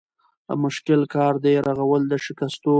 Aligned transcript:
مشکل 0.63 1.01
کار 1.13 1.33
دی 1.43 1.53
رغول 1.67 2.03
د 2.11 2.13
شکستو 2.25 2.69